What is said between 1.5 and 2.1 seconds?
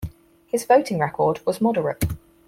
moderate.